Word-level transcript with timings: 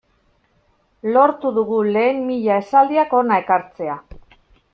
Lortu 1.17 1.51
dugu 1.57 1.81
lehen 1.89 2.23
mila 2.31 2.57
esaldiak 2.63 3.15
hona 3.19 3.39
ekartzea. 3.45 4.01